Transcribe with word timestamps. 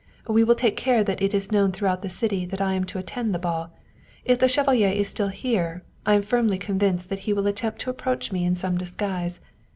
We 0.27 0.43
will 0.43 0.55
take 0.55 0.75
care 0.75 1.03
that 1.03 1.21
it 1.21 1.31
is 1.31 1.51
known 1.51 1.71
throughout 1.71 2.01
the 2.01 2.09
city 2.09 2.43
that 2.47 2.59
I 2.59 2.73
am 2.73 2.85
to 2.85 2.97
attend 2.97 3.35
the 3.35 3.37
ball. 3.37 3.69
If 4.25 4.39
the 4.39 4.47
chevalier 4.47 4.89
is 4.89 5.07
still 5.07 5.27
here, 5.27 5.83
I 6.07 6.15
am 6.15 6.23
firmly 6.23 6.57
convinced 6.57 7.09
that 7.09 7.19
he 7.29 7.33
will 7.33 7.45
attempt 7.45 7.81
to 7.81 7.91
approach 7.91 8.31
me 8.31 8.43
in 8.43 8.55
some 8.55 8.79
disguise. 8.79 9.41